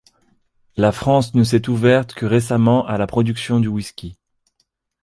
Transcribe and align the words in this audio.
La 0.77 0.91
France 0.91 1.35
ne 1.35 1.43
s'est 1.43 1.69
ouverte 1.69 2.15
que 2.15 2.25
récemment 2.25 2.87
à 2.87 2.97
la 2.97 3.05
production 3.05 3.59
du 3.59 3.67
whisky. 3.67 4.15